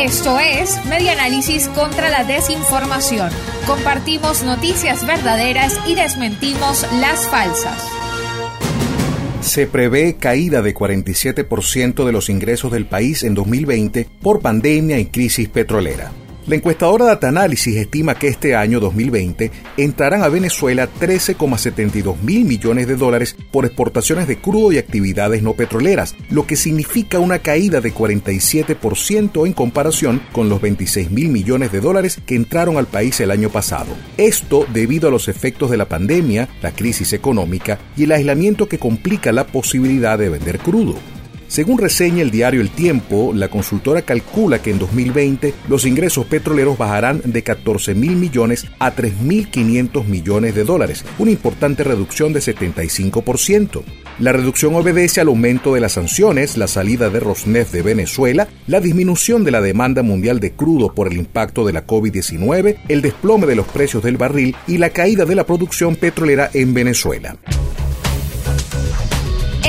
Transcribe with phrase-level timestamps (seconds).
[0.00, 3.30] Esto es Medianálisis contra la desinformación.
[3.66, 7.88] Compartimos noticias verdaderas y desmentimos las falsas.
[9.40, 15.06] Se prevé caída de 47% de los ingresos del país en 2020 por pandemia y
[15.06, 16.12] crisis petrolera.
[16.46, 22.86] La encuestadora Data Analysis estima que este año 2020 entrarán a Venezuela 13,72 mil millones
[22.86, 27.80] de dólares por exportaciones de crudo y actividades no petroleras, lo que significa una caída
[27.80, 33.18] de 47% en comparación con los 26 mil millones de dólares que entraron al país
[33.20, 33.94] el año pasado.
[34.18, 38.78] Esto debido a los efectos de la pandemia, la crisis económica y el aislamiento que
[38.78, 41.13] complica la posibilidad de vender crudo.
[41.48, 46.78] Según reseña el diario El Tiempo, la consultora calcula que en 2020 los ingresos petroleros
[46.78, 53.82] bajarán de 14 mil millones a 3.500 millones de dólares, una importante reducción de 75%.
[54.18, 58.80] La reducción obedece al aumento de las sanciones, la salida de Rosneft de Venezuela, la
[58.80, 63.46] disminución de la demanda mundial de crudo por el impacto de la COVID-19, el desplome
[63.46, 67.36] de los precios del barril y la caída de la producción petrolera en Venezuela.